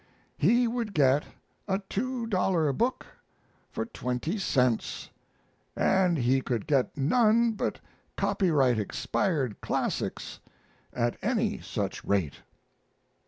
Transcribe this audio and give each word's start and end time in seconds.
He 0.35 0.67
would 0.67 0.95
get 0.95 1.25
a 1.67 1.77
two 1.87 2.25
dollar 2.25 2.73
book 2.73 3.05
for 3.69 3.85
20 3.85 4.35
cents, 4.39 5.11
and 5.75 6.17
he 6.17 6.41
could 6.41 6.65
get 6.65 6.97
none 6.97 7.51
but 7.51 7.79
copyright 8.17 8.79
expired 8.79 9.61
classics 9.61 10.39
at 10.91 11.17
any 11.21 11.59
such 11.61 12.03
rate. 12.03 12.37